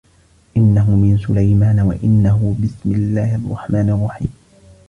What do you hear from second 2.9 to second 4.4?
اللَّهِ الرَّحمنِ الرَّحيمِ